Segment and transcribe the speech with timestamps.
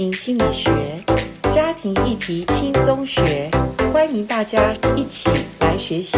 [0.00, 0.72] 心理学，
[1.52, 3.50] 家庭议题轻松学，
[3.92, 6.16] 欢迎大家一起来学习。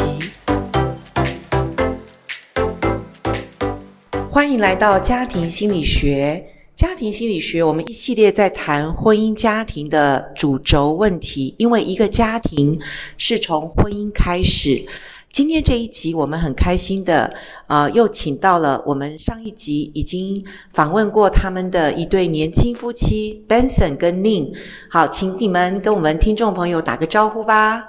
[4.30, 6.46] 欢迎来到家庭心理学。
[6.76, 12.80] 家庭心理学，我们一系列在谈婚姻家庭的主轴问题，因为一个家庭
[13.18, 14.86] 是从婚姻开始。
[15.32, 17.32] 今天这一集，我们很开心的，
[17.66, 20.44] 呃，又请到了我们上一集已经
[20.74, 24.54] 访问过他们的一对年轻夫妻 Benson 跟 Ning。
[24.90, 27.88] 好，请你们跟我们听众朋友打个招呼吧。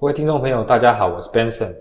[0.00, 1.74] 各位听众朋友，大家好，我是 Benson。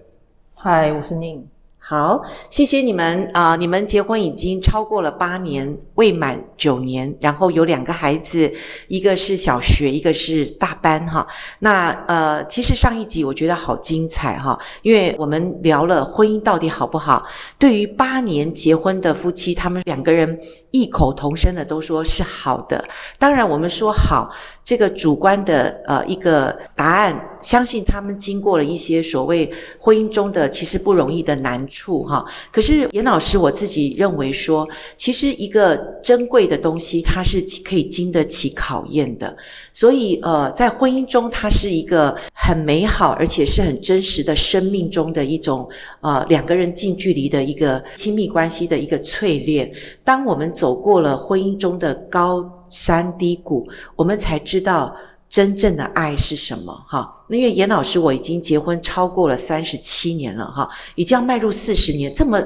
[0.54, 1.44] 嗨，我是 Ning。
[1.90, 8.56] 好，谢谢你们啊、你们结婚已经超过了八年，未满九年，然后有两个孩子，
[8.90, 11.28] 一个是小学，一个是大班哈。
[11.60, 17.24] 那呃，其实上一集我觉得好精彩哈，因为我们聊了婚姻到底好不好。
[17.58, 20.42] 对于八年结婚的夫妻，他们两个人
[20.72, 22.90] 异口同声的都说是好的。
[23.18, 24.34] 当然，我们说好。
[24.66, 32.26] 这个主观的呃一个答案，相信他们经过了一些所谓婚姻中的其实不容易的难处哈。
[32.52, 39.38] 可是严老师我自己认为说，其实一个珍贵的东西，它是可以经得起考验的。
[39.72, 45.70] 所以呃，在婚姻中，它是一个很美好而且是很真实的生命中的一种
[46.02, 49.74] 呃两个人近距离的一个亲密关系的一个淬炼。
[50.04, 54.96] 当我们走过了婚姻中的高山低谷，我们才知道
[55.30, 57.26] 真正的爱是什么哈。
[57.28, 62.42] 那因为严老师我已经结婚超过了三十七年了哈，已经要迈入四十年，这么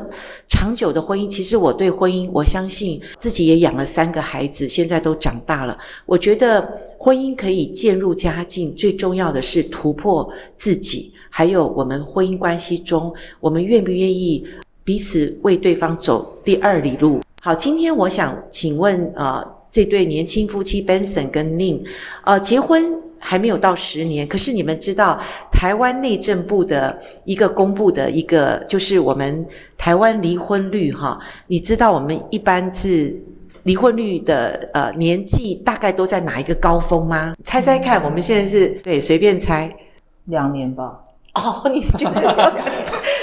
[0.47, 5.77] 长久的婚姻，其实我对婚姻，我相信自己也养了三个孩子，现在都长大了。
[6.07, 14.47] 我觉得婚姻可以渐入佳境，最重要的是突破自己，还有我们婚姻关系中，我们愿不愿意
[14.83, 17.21] 彼此为对方走第二里路。
[17.39, 19.60] 好，今天我想请问呃。
[19.71, 21.85] 这对年轻夫妻 Benson 跟 Ning，
[22.23, 33.21] 呃，结婚还没有到十年，可是你们知道台湾内政部的一个公布的一个，就是我们台湾离婚率哈，你知道我们一般是
[33.63, 37.35] 离婚率的呃年纪大概都在哪一个高峰吗？
[37.43, 39.75] 猜猜看，我们现在是对，随便猜，
[40.25, 41.00] 两年吧。
[41.33, 42.21] 哦，你觉得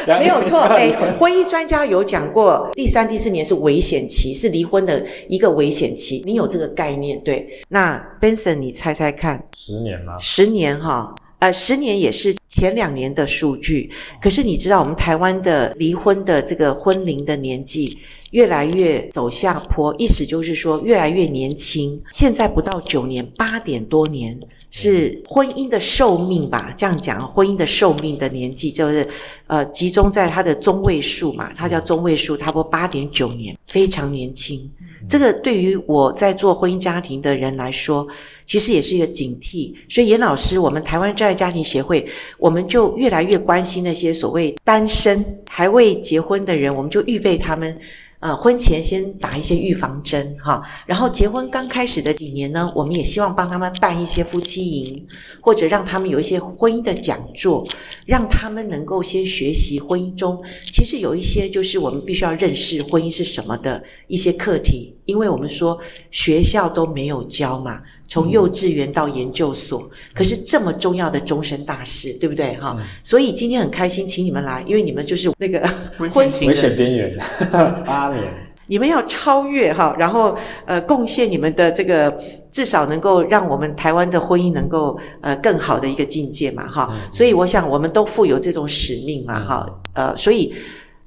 [0.06, 0.20] 两年？
[0.20, 6.22] 没有错，哎，婚姻专家有讲过，第三、第四年是危险期，是离婚的一个危险期。
[6.24, 7.22] 你有这个概念？
[7.22, 7.60] 对。
[7.69, 9.48] 那 Benson，你猜猜看？
[9.54, 10.19] 十年吗？
[10.20, 13.91] 十年哈，呃，十年也是前两年的数据。
[14.22, 17.98] 可是你知道，我们台湾的离婚的这个婚龄的年纪
[18.30, 22.02] 越来越走下坡，意思就是说越来越年轻。
[22.10, 24.40] 现在不到九年，八点多年。
[24.71, 26.75] 是婚姻的寿命吧？
[26.77, 29.09] 这样讲，婚姻的寿命的年纪就是，
[29.47, 34.71] 呃，集中在它的中位数嘛，它叫中位数，差不多八点九年，非常年轻。
[35.09, 38.09] 这个对于我在做婚姻家庭的人来说，
[38.47, 39.75] 其实也是一个警惕。
[39.89, 42.09] 所以严老师，我们台湾真爱家庭协会，
[42.39, 47.79] 我们就越来越关心那些所谓单身还未结婚的人，我们就预备他们。
[48.21, 55.06] 呃，婚前先打一些预防针哈，然后结婚刚开始的几年呢，我们也希望帮他们办一些夫妻营，
[55.41, 57.69] 或者让他们有一些婚姻的讲座，
[58.06, 65.79] 让他们能够先学习婚姻中，其实有一些就是我们必须要认识婚姻是什么的一些课题，因为我们说
[66.11, 67.83] 学校都没有教嘛。
[68.08, 72.56] 从幼稚园到研究所，可是这么重要的终身大事，对不对？
[72.56, 72.76] 哈？
[72.78, 77.19] 嗯、所以今天很开心，请你们来，因为你们就是那个婚危险边缘。
[77.84, 78.32] 八年，
[78.66, 82.19] 你们要超越哈，然后呃贡献你们的这个，
[82.50, 86.88] 至少能够让我们台湾的婚姻能够呃更好的一个境界嘛哈。
[86.90, 90.54] 嗯、所以我想我们都负有这种使命嘛哈，呃，所以。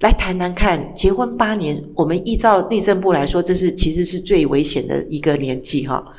[0.01, 6.15] 来谈谈看，结婚八年，我们依照内政部来说，这是其实是最危险的一个年纪哈。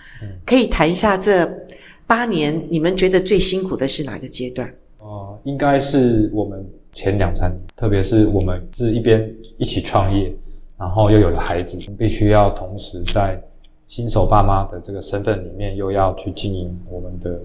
[0.47, 1.67] 可以谈一下这
[2.07, 4.73] 八年，你们觉得最辛苦的是哪个阶段？
[4.99, 10.33] 哦、呃，应该是我们前两三年，特别是我们是一边一起创业，
[10.79, 13.43] 然后又有了孩子，必须要同时在
[13.89, 17.43] 新手爸妈的这个身份里面，又要去经营我们的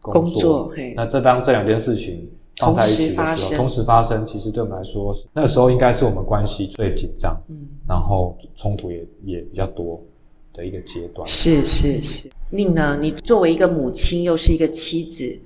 [0.00, 0.30] 工作。
[0.30, 2.26] 工作，那这当这两件事情。
[2.58, 7.56] 放在一起的时候，同时发生，同时发生，其实对我们来说，那时候应该是我们关系最紧张，嗯，
[7.88, 10.02] 然后冲突也也比较多
[10.52, 11.26] 的一个阶段。
[11.28, 12.30] 是是是。
[12.50, 12.98] Ning 呢？
[13.00, 15.38] 你作为一个母亲，又是一个妻子，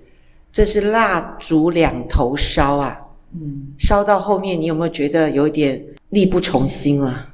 [0.53, 3.00] 这是蜡烛两头烧啊。
[3.32, 3.75] 嗯。
[3.79, 7.29] 烧到后面，你有没有觉得有点力不从心了？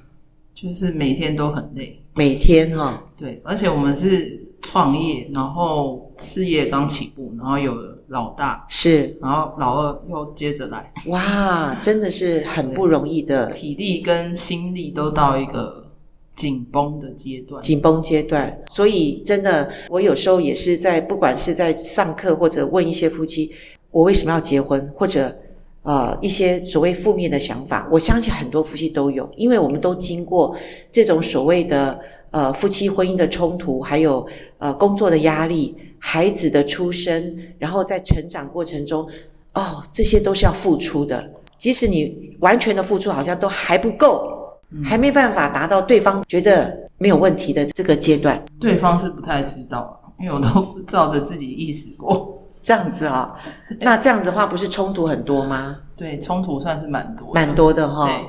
[0.55, 2.01] 就是每天都很累。
[2.15, 2.99] 每天哈、哦。
[3.17, 7.75] 对，而且我们是创业，然后事业刚起步，然后有。
[8.11, 15.91] 老大是，然后老二又接着来，哇，真的是很不容易的，体力跟心力都到一个
[16.35, 17.63] 紧绷的阶段。
[17.63, 23.53] 紧绷阶段，所以真的，我有时候也是在，不管是在上课或者问一些夫妻，
[23.91, 25.37] 我为什么要结婚，或者
[25.83, 30.57] 呃一些所谓负面的想法，我相信很多夫妻都有，因为我们都经过
[30.93, 32.01] 这种所谓的
[32.31, 34.29] 呃夫妻婚姻的冲突，还有
[34.59, 39.09] 呃工作的压力，孩子的出生，然后在成长过程中，
[39.55, 41.31] 哦，这些都是要付出的。
[41.57, 48.45] 即使你完全的付出好像都还不够，嗯、还没办法达到对方觉得没有问题的这个阶段。
[48.61, 53.35] 对方是不太知道，因为我都照着自己意思过， 这样子啊、
[53.71, 53.77] 哦。
[53.81, 55.79] 那这样子的话，不是冲突很多吗？
[55.97, 58.21] 对，冲突算是蛮多，蛮多的哈、哦。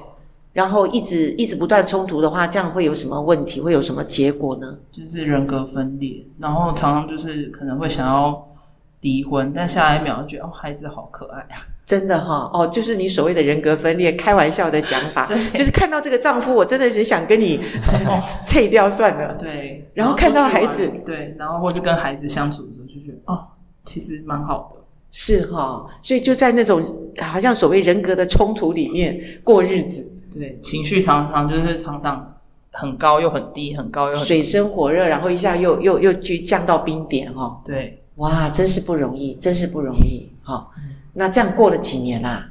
[0.53, 0.59] 对。
[0.59, 3.61] 然后一直一直不断冲突的话，这样会有什么问题？
[3.61, 4.77] 会有什么结果呢？
[4.91, 8.47] 就是人格分裂，然后常常就是可能会想要
[9.01, 11.67] 离婚，但下一秒就觉得哦，孩子好可爱啊。
[11.85, 17.59] 真的哈哦，就是你所谓的人格分裂，开玩笑的讲法， 就是看到这个丈夫，我真的是想跟你
[18.45, 19.33] 拆掉算了。
[19.35, 23.47] 对，然后看到孩子，对，然后或是跟孩子相处的时候，就觉得哦，
[23.85, 24.81] 其实蛮好的。
[25.09, 26.83] 是哈，所以就在那种
[27.19, 30.11] 好像所谓人格的冲突里面过日子。
[30.33, 32.37] 对，情绪常常就是常常
[32.71, 37.61] 很高又很低，很高又很低，水深火热，然后一下又又又去降到冰点哈。
[37.65, 40.69] 对，哇，真是不容易，真是不容易哈。
[41.13, 42.45] 那这样过了几年啦、啊？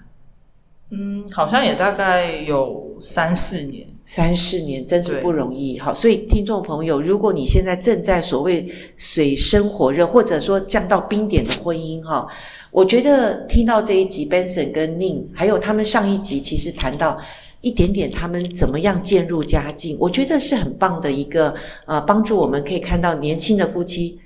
[0.90, 3.86] 嗯，好像也大概有三四年。
[4.04, 5.78] 三四年真是不容易。
[5.78, 12.28] 好，所以听众朋友，如果你现在正在所谓水深火热，或者说降到冰点的婚姻哈，
[12.70, 17.18] 我觉得听到这一集，Benson 跟 Ning，还有他们上一集其实谈到
[17.60, 21.54] 一点点他们怎么样渐入佳境，我觉得是很棒的一个
[21.86, 24.20] 呃帮助，我们可以看到年轻的夫妻。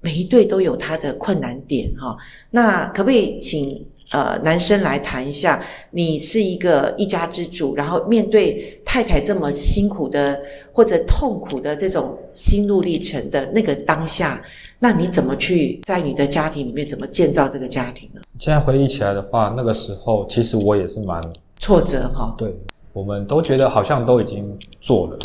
[0.00, 2.18] 每一对都有他的困难点哈，
[2.50, 5.64] 那可不可以请呃男生来谈一下？
[5.90, 10.42] 你是一个一家之主，然后面对太太这么辛苦的
[10.74, 14.44] 或者痛苦的这种心路历程的那个当下，
[14.78, 18.20] 那你怎么去在你的家庭里面怎么建造这个家庭呢？
[18.38, 21.18] 现在回忆起来的话，那个时候其实我也是蛮
[21.58, 22.34] 挫折哈。
[22.36, 22.54] 对，
[22.94, 25.18] 我们都觉得好像都已经做了。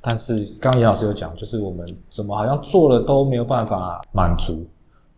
[0.00, 4.64] 但是刚刚严老师有讲，就是我们怎么好像做了都没有办法满足，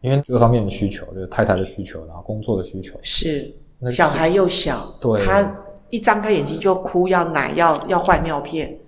[0.00, 2.96] 因为各方面的需求，就是太太的需求，然后工作的需求。
[3.02, 5.56] 是，那小孩又小，对，他
[5.90, 8.78] 一张开眼睛就哭，要奶，要要换尿片。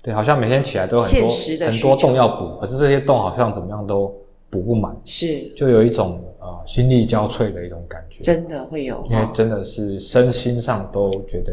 [0.00, 1.28] 对，好像每天起来都很多
[1.66, 4.14] 很多洞要补，可是这些洞好像怎么样都
[4.48, 4.96] 补不满。
[5.04, 8.22] 是，就有一种呃心力交瘁的一种感觉。
[8.22, 11.52] 真的会有，因为真的是身心上都觉得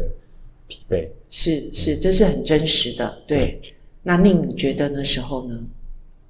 [0.68, 1.08] 疲惫。
[1.28, 3.60] 是是，这是很真实的，对。
[4.02, 5.58] 那令你觉得那时候呢？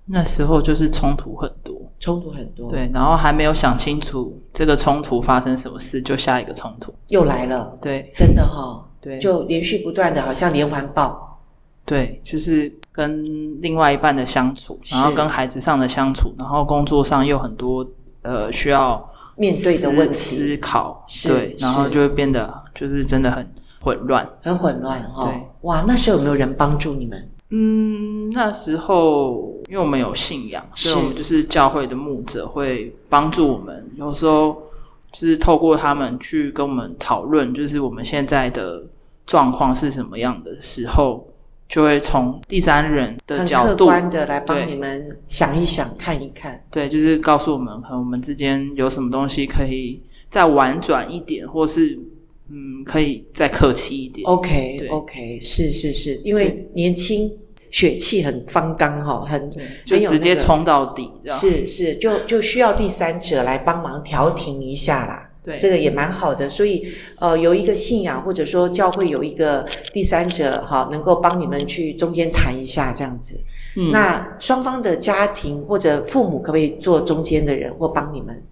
[0.07, 2.71] 那时候就是冲突很多，冲突很多。
[2.71, 7.77] 对，然后还没有想清楚这个冲突发生什么事，就下一个冲突又来了。
[7.83, 8.85] 对，真的哈、哦。
[9.01, 11.41] 对，就连续不断的，好像连环爆。
[11.85, 17.89] 对，就是跟另外一半的相处，然后跟孩子上的相处，然后工作上又很多
[18.23, 21.05] 呃需要面对的问题思考。
[21.25, 23.49] 对，然后就会变得就是真的很
[23.87, 25.29] 混乱，很混乱哈、哦。
[25.29, 27.29] 对，哇，那时候有没有人帮助你们？
[27.51, 33.89] 嗯，那时候因为我们有信仰，所以我们就是教会的牧者会帮助我们。
[33.95, 34.65] 有时候
[35.13, 38.83] 就是透过他们去跟我们讨论，就是我们现在的
[39.25, 41.29] 状况是什么样的时候，
[41.69, 46.65] 就会从第三人的角度，很客观的来帮你们想一想、看一看。
[46.73, 52.01] 对，就是告诉我们，可能我们之间有什么东西可以再婉转一点，或是。
[52.49, 54.27] 嗯，可以再客气一点。
[54.27, 57.39] OK，OK，、是是是，因为年轻，
[57.71, 59.51] 血气很方刚哈，很
[59.85, 61.11] 就直接冲到底。
[61.25, 65.31] 是是，就就需要第三者来帮忙调停一下啦。
[65.43, 66.49] 对，这个也蛮好的。
[66.49, 73.41] 所以呃，有一个信仰或者说教会有一个第三者哈，能够帮你们去中间谈一下这样子。
[73.77, 78.43] 嗯，那双方的家庭或者父母可不可以做中间的人或帮你们？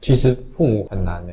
[0.00, 1.32] 其实父母很难呢。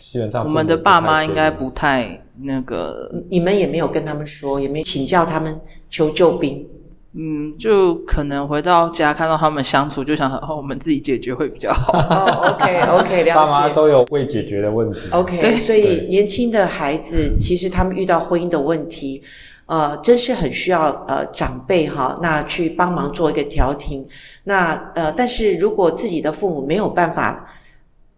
[0.00, 6.66] 基本上我们的爸妈应该不太那个，你们也没有跟他们说，也没请教他们求救兵。
[7.12, 11.92] 嗯，就可能回到家看到他们相处，就想哦，我们自己解决会比较好。
[11.98, 13.34] 哦，OK OK， 了解。
[13.34, 15.00] 爸妈都有未解决的问题。
[15.10, 19.22] OK，所以年轻的孩子其实他们遇到婚姻的问题，
[19.66, 24.06] 呃，真是很需要呃长辈哈，那去帮忙做一个调停。
[24.44, 27.52] 那呃，但是如果自己的父母没有办法。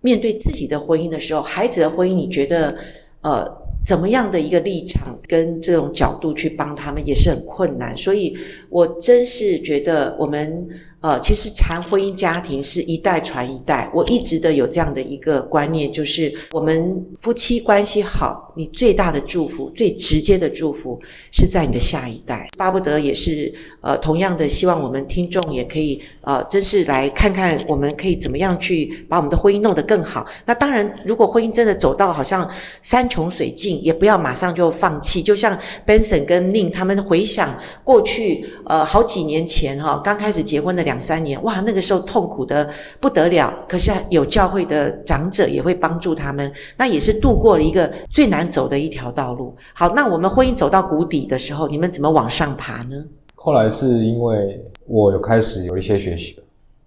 [0.00, 2.78] 面对自己的婚姻的时候，孩子的婚姻，你觉得
[3.21, 7.97] 呃怎么样的一个立场跟这种角度去帮他们也是很困难。
[7.97, 8.37] 所以
[8.69, 10.69] 我真是觉得我们
[11.00, 21.00] 呃，其实谈婚姻家庭是一代传一代，我一直都有这样的一个观念，就是我们夫妻关系好，你最大的祝福、最直接的祝福
[21.33, 22.49] 是在你的下一代。
[22.59, 30.26] 巴不得也是呃，同样的希望我们听众也可以呃，真是来看看我们可以怎么样去把我们的婚姻弄得更好。
[30.45, 32.50] 那当然，如果婚姻真的走到好像
[32.83, 35.23] 山穷水尽，也不要马上就放弃。
[35.23, 42.70] 就像 Benson 跟 Ning 他们回想过去呃好几年前哈、哦，刚开始结婚的两三年，哇，那个时候痛苦的
[43.00, 43.66] 不得了。
[43.68, 49.56] 可是有教会的长者也会帮助他们，那也是度过了一个最难走的一条道路。
[49.75, 53.04] 好，那我们婚姻走到谷底的时候，你们怎么往上爬呢？
[53.35, 56.42] 后来是因为我有开始有一些学习了，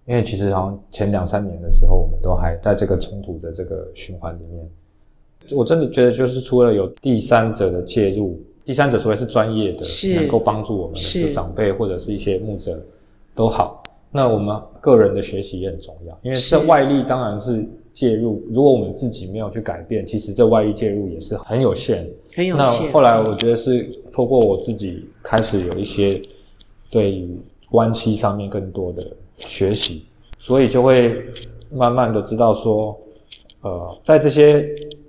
[0.06, 4.68] 因为其实好像前两三年的时候，我们都还在这个冲突的这个循环里面。
[5.52, 9.84] 我真的觉得，就是除了有第三者的介入，第三者所谓是专业的，
[10.16, 12.82] 能够帮助我们的长辈或者是一些牧者。
[13.36, 13.82] 都好，
[14.16, 22.08] 那我们个人的学习也很重要，因为这外力当然是介入，如果我们自己没有去改变，其实这外力介入也是很有限。
[22.32, 22.86] 很有限。
[22.86, 26.22] 那后来我觉得是透过我自己开始有一些
[26.92, 27.36] 对于
[27.68, 29.04] 关系上面更多的
[29.34, 30.04] 学习，
[30.38, 31.20] 所以就会
[31.72, 32.96] 慢慢的知道说，
[33.62, 34.64] 呃，在这些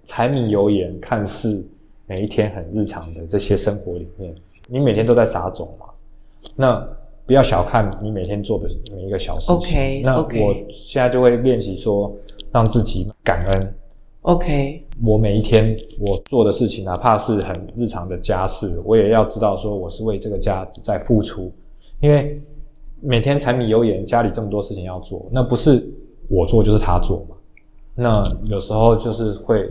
[0.07, 1.63] 柴米油盐看似
[2.07, 4.33] 每一天很日常的这些生活里面，
[4.67, 5.85] 你每天都在撒种嘛，
[6.55, 6.89] 那。
[7.25, 9.55] 不要小看你每天做的每一个小事情。
[9.55, 12.15] OK，那我现在就会练习说，
[12.51, 13.75] 让自己感恩。
[14.21, 21.51] OK，我每一天我做的事情，哪怕是很日常的家事，我也要知道说我是为这个家在付出。
[21.99, 22.39] 因为
[23.01, 25.83] 每天柴米油盐，家里这么多事情要做，那不是
[26.27, 27.35] 我做就是他做嘛。
[27.95, 29.67] 那有时候就是会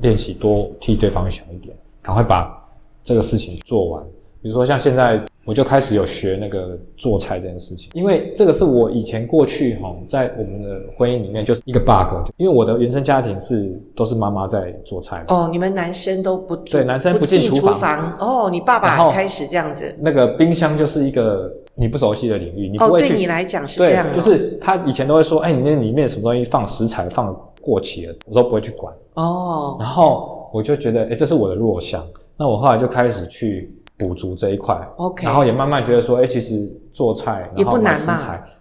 [0.00, 2.66] 练习多替对方想一点，赶快把
[3.04, 4.02] 这个事情做完。
[4.40, 5.22] 比如说像现在。
[5.48, 15.24] 我就开始有学那个做菜这件事情，因为这个是我以前过去哈，在我们的婚姻里面就是一个 bug，因为我的原生家庭是都是妈妈在做菜。
[15.28, 17.72] 哦，你们男生都不对，男生不进厨房。
[17.72, 19.96] 厨房哦，你爸爸开始这样子。
[19.98, 23.06] 那个冰箱就是一个你不熟悉的领域，你不会去。
[23.06, 24.06] 哦，对你来讲是这样。
[24.12, 28.92] 对，就是他以前都会说，哎，你那里面什么东西放食材放过期了，我都不会去管。
[29.14, 29.78] 哦。
[29.80, 32.06] 然后我就觉得，哎，这是我的弱项。
[32.40, 33.74] 那我后来就开始去。
[33.98, 38.16] 补足这一块，OK，然后也慢慢觉得说，哎，其实做菜也不难嘛，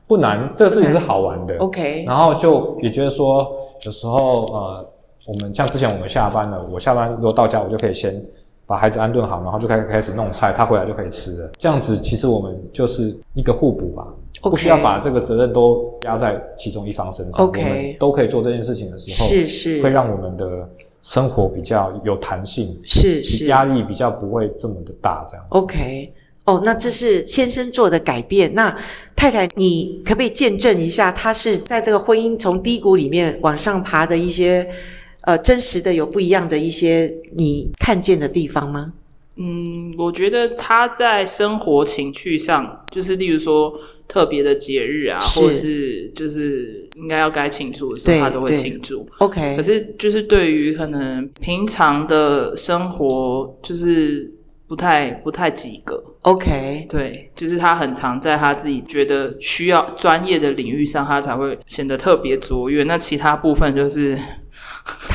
[0.08, 3.48] 不难，这个事情是好玩的，OK，然后就也觉得说，
[3.86, 4.90] 有时候呃，
[5.28, 8.20] 我们像之前我们下班了，我下班如果到家，我就可以先
[8.66, 14.08] 把孩子安顿好，然后就开始开始弄菜，他回来就可以吃了，这样子其实我们就是一个互补吧
[14.42, 20.68] 不需要把这个责任都压在其中一方身上，OK，我们都可以做这件事情的时候，是是，会让我们的。
[21.02, 25.46] 生活比较有弹性，是是，压力比较不会这么的大，这样。
[25.50, 26.14] OK，
[26.46, 28.54] 哦，那这是先生做的改变。
[28.54, 28.78] 那
[29.16, 34.70] 太太，你可不可以见证一下，他是在这个婚姻从低谷里面往上爬的一些，
[35.22, 38.94] 呃，真实的有不一样的一些你看见的地方吗？
[39.38, 43.80] 嗯，我觉得他在生活情趣上，就是例如说。
[44.10, 49.06] 特别的节日啊，或者是就是应该要该庆祝的时候，他都会庆祝。
[49.18, 49.58] OK。
[49.58, 54.32] 可是就是对于可能平常的生活，就是
[54.70, 56.02] 不太不太及格。
[56.22, 56.86] OK。
[56.88, 62.84] 对，就是他很常在他自己觉得需要专业的领域上，他才会显得特别卓越。
[62.84, 64.18] 那其他部分就是。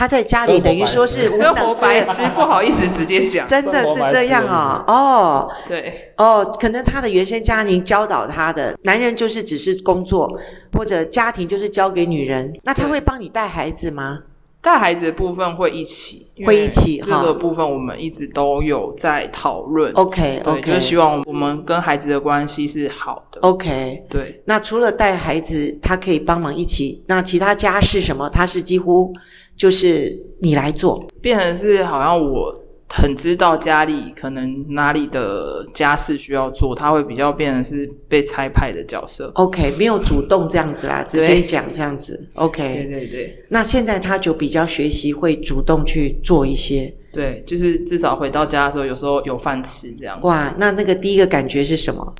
[0.02, 4.82] 他在家里等于说是生活白痴，不好意思直接讲， 真的是这样哦。
[4.88, 10.40] 哦，对，哦，可能他的原生家庭教导他的，男人就是只是工作，
[10.72, 12.58] 或者家庭就是交给女人。
[12.64, 14.22] 那他会帮你带孩子吗？
[14.60, 17.00] 带孩子的部分会一起，会一起。
[17.04, 19.92] 这个部分我们一直都有在讨论。
[19.92, 23.40] OK，OK，就是希望我们跟孩子的关系是好的。
[23.42, 24.42] OK，对。
[24.46, 29.14] 那除了带孩子，他可以帮忙一起，那其他家事什么，他是几乎。
[29.56, 39.30] 就是你来做，变成是好像我很知道家里可能哪里的家事需要做，他会比较变成是被差派的角色。
[39.34, 42.28] OK，没有主动这样子啦， 直接讲这样子。
[42.34, 43.44] OK，对对对。
[43.48, 46.94] 那现在他就比较学习会主动去做一些。
[47.12, 50.20] 对，就是至少回到家的时候，有时候有饭吃这样。
[50.22, 52.14] 哇，那那个第一个感觉是什么？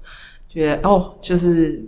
[0.48, 1.82] 觉得哦，就是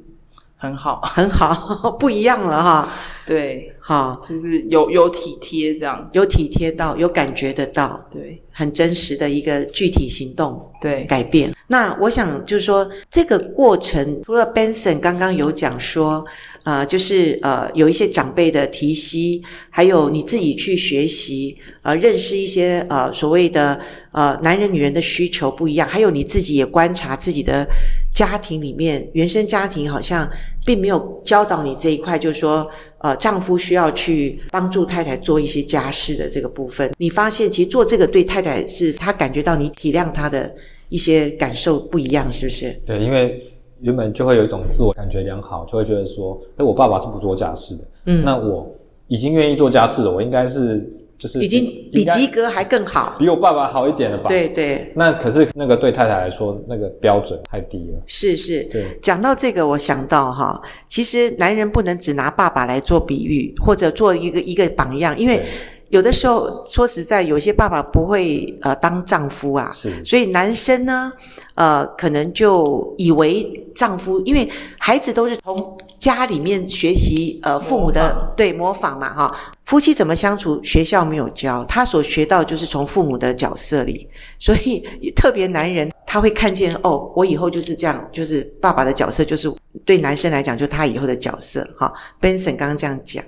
[0.65, 2.89] 很好，很好， 不一样了哈。
[3.27, 11.55] 对，好，就是有有体贴这样，有体贴到，有感觉得到，对，很真实的一个具体行动，对，改变。
[11.67, 16.27] 那我想就是说，这个过程除了 Benson 刚刚有讲说，
[16.65, 19.41] 呃，就是呃有一些长辈的提携，
[19.71, 23.81] 还有你自己去学习，呃，认识一些呃所谓的
[24.13, 27.69] 呃男人女人的需求不一样，还有你自己也观察自己的
[28.15, 30.31] 家庭里面，原生家庭好像
[30.65, 36.93] 并没有教导你这一块，就是说，呃，丈夫需要去帮助太太做一些家事的这个部分。
[36.99, 40.55] 你发现其实做这个对太太是她感觉到你体谅她的
[40.89, 42.81] 一些感受不一样，是不是？
[42.87, 43.43] 对，因为
[43.81, 48.75] 原本就会有一种自我感觉良好，就会觉得说，哎，我爸爸是不做家事的，嗯，那我
[49.09, 50.91] 已经愿意做家事了，我应该是。
[51.25, 54.29] 就是已经比及格还更好，比我爸爸好一点了吧？
[54.29, 54.93] 对对。
[54.95, 58.03] 那可是那个对太太来说，那个标准太低了。
[58.07, 58.63] 是是。
[58.65, 58.99] 对。
[59.01, 65.47] 讲到这个，我想到哈，其实男人不能只拿爸爸来做比喻，或者做一个一个榜样，因为
[65.89, 69.71] 有的时候说实在，有些爸爸不会呃当丈夫啊。
[69.73, 70.05] 是。
[70.05, 71.15] 所以男生呢，
[71.55, 78.35] 呃，可能就以为丈夫，因为孩子都是从家里面学习，呃，父母的模。
[78.37, 79.35] 对模仿嘛，哈。
[79.65, 80.63] 夫妻怎么相处？
[80.63, 84.85] 学校没有教，他所学到就是从父母的角色里，所以
[85.17, 89.51] 特别男人他会看见哦，我以后就是这样，就是爸爸的角色，就是
[89.87, 91.67] 对男生来讲，就他以后的角色。
[91.79, 93.25] 哈，Benson 刚刚这样讲，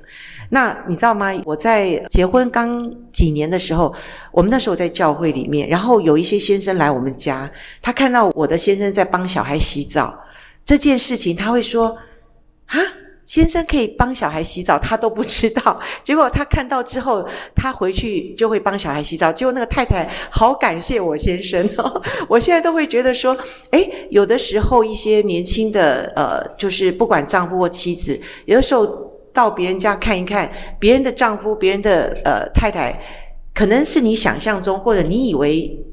[0.51, 1.33] 那你知道吗？
[1.47, 3.95] 我在结婚刚几年的时候，
[4.33, 10.21] 我们那时候在教会里面，然后有一些先生来我们家，他看到我的先生在帮小孩洗澡
[10.67, 11.97] 这件事情，他会说
[12.67, 12.79] 啊。
[13.25, 15.81] 先生可以帮小孩洗澡，他都不知道。
[16.05, 19.33] 结果他看到之后，他回去就会帮小孩洗澡。
[19.33, 21.69] 结果那个太太好感谢我先生。
[22.31, 23.37] 我现在都会觉得说，
[23.73, 28.87] 哎，有的时候一些年轻的呃，就是不管丈夫或妻子，有的时候
[29.33, 33.03] 到别人家看一看，别人的丈夫、别人的呃太太，
[33.53, 35.86] 可能是你想象中或者你以为。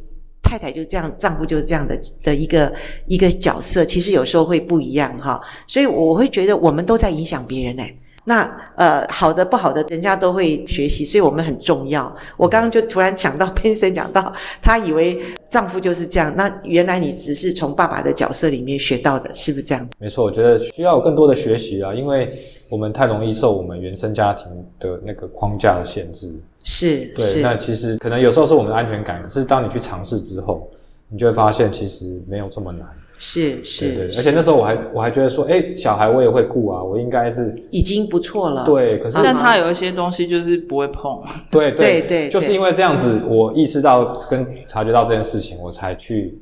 [0.43, 2.73] 太太就这样，丈夫就是这样的的一个
[3.07, 7.95] 一个角色，其实有时候会不一样哈，所以我会觉得我们都在影响别人哎。
[8.25, 12.15] 那呃好的不好的，人家都会学习，所以我们很重要。
[12.37, 14.31] 我刚刚就突然讲到， Benson 讲到，
[14.61, 19.95] 他以为丈夫就是这样，那原来你只是从爸爸的角色里面学到的，是不是这样子？
[19.99, 24.47] 没错，我觉得需要更多的学习啊，因为我们太容易受我们原生家庭
[24.79, 26.33] 的那个框架的限制。
[26.63, 30.67] 是，对，那其实可能有时候是我们的安全感，可是当你去尝试之后，
[31.07, 32.87] 你就会发现其实没有这么难。
[33.13, 38.63] 是是，对对，而且那时候我还我还觉得说，哎，小孩我也会顾啊，我应该是已经不错了。
[38.65, 41.21] 对，可是但他有一些东西就是不会碰。
[41.51, 46.39] 对对对，对，就是因为这样子，我意识到跟察觉到这件事情，我才去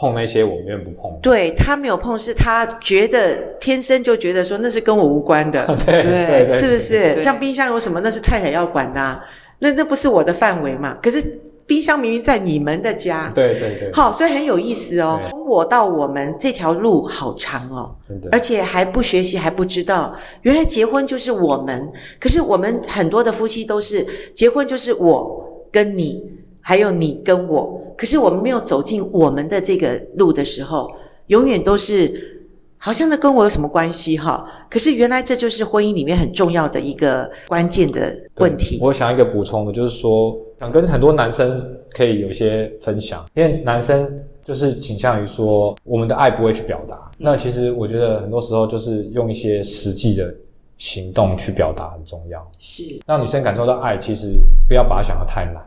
[0.00, 1.18] 碰那些我宁愿不碰。
[1.20, 7.20] 对，他没有碰，是他觉得天生就觉得说那是跟我无关的， 对对，对，是不是？
[7.20, 9.24] 像冰箱有什么，那是太太要管的啊。
[9.58, 10.96] 那那不是我的范围嘛？
[11.02, 13.30] 可是冰箱明明在你们的家。
[13.34, 13.92] 对对对。
[13.92, 15.20] 好，所以很有意思哦。
[15.28, 17.96] 从我到我们这条路好长哦。
[18.32, 21.92] 而且还不学习，还不知道，原来结婚就是我们。
[22.18, 26.22] 可是我们很多的夫妻都是结婚就是我跟你，
[26.62, 27.79] 还有你跟我。
[28.00, 30.92] 可是我们没有走进我们的这个路的时候，
[31.26, 32.38] 永远都是。
[32.82, 34.46] 好像那跟我有什么关系哈？
[34.70, 38.78] 可是原来这就是婚姻里面很重要的一个关键的问题。
[38.80, 47.10] 我想一个补充的，就是说想跟很多男生可以有一些分享，因为男生就是倾向于说我们的爱不会去表达。
[47.18, 50.34] 那其实我觉得很多时候就是用一些实际的
[50.78, 52.50] 行动去表达很重要。
[52.58, 52.82] 是。
[53.06, 55.62] 让女生感受到爱，其实不要把它想得太难，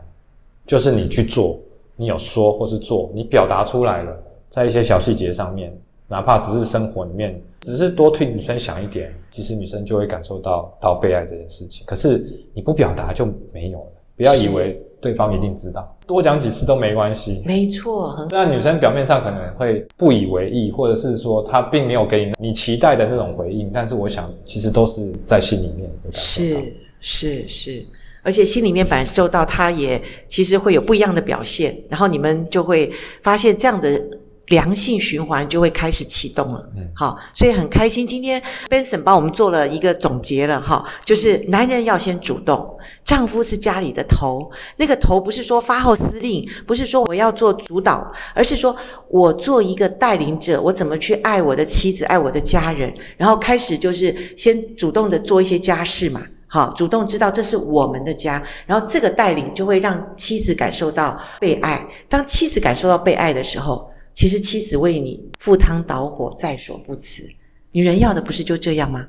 [0.65, 1.59] 就是你去做，
[2.03, 4.13] 你有说或是做，你表达出来了，
[4.49, 5.73] 在一些小细节上面。
[6.09, 11.83] 哪怕只是生活里面，只是多替女生想一点，其实女生就会感受到到被爱这件事情。
[11.87, 17.41] 可是你不表达就没有了，不要以为对方一定知道，多讲几次都没关系。
[17.45, 26.61] 没错，那女生表面上可能会不以为意，或者是说她并没有给你你期待的那种回应，但是我想其实都是在心里面的感受到。
[26.99, 27.85] 是是是，
[28.23, 34.19] 而且心里面感受到他也其实会有不一样的表现，然后你们就会发现这样的。
[34.47, 38.07] 良性循环就会开始启动了，嗯，好，所以很开心。
[38.07, 48.75] 今天 Benson 帮我们做了一个总结了，哈，就是男人要先主动，丈夫是家里的头，那个头不是说发号施令，不是说我要做主导，而是说
[49.07, 56.21] 我做一个带领者，我怎么去爱我的妻子，爱我的家人，然后开始就是先主动的做一些家事嘛，
[56.53, 61.87] 好，主动知道这是我们的家，然后这个带领就会让妻子感受到被爱。
[62.09, 67.27] 当妻子感受到被爱的时候，其实妻子为你赴汤蹈火在所不辞，
[67.71, 69.07] 女人要的不是就这样吗？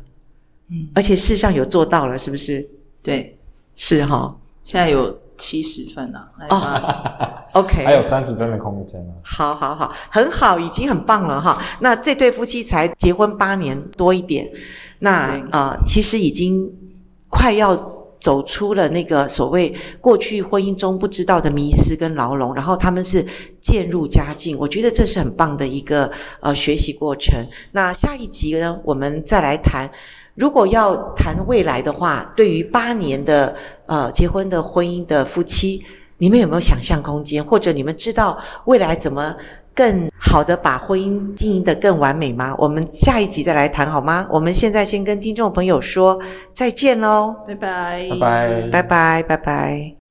[0.71, 2.71] 嗯，而且事实上有做到了，是不是？
[3.03, 3.37] 对，
[3.77, 4.37] 是哈、哦。
[4.65, 6.81] 现在有七十分了，哦
[7.53, 9.13] ，OK，还有三十分的空间呢。
[9.23, 11.63] 好好好，很好，已经很棒了哈。
[11.81, 14.53] 那这对夫妻才结婚八年多一点，
[14.99, 16.73] 那啊、呃，其实已经
[17.35, 17.93] 快要。
[18.21, 23.27] 走出了那个所谓过去婚姻中不知道的迷思跟牢笼，然后他们是
[23.61, 24.57] 渐入佳境。
[24.59, 27.49] 我觉得这是很棒的一个呃学习过程。
[27.71, 29.91] 那下一集呢，我们再来谈，
[30.35, 35.85] 如果要谈未来的话，对于八年的呃结婚的婚姻的夫妻，
[36.17, 37.45] 你们有没有想象空间？
[37.45, 39.37] 或者你们知道未来怎么？
[39.75, 42.55] 更好的把婚姻经营得更完美吗？
[42.59, 44.29] 我们下一集再来谈好吗？
[44.31, 46.21] 我们现在先跟听众朋友说
[46.53, 50.04] 再见喽，拜拜，拜拜，拜拜，拜拜。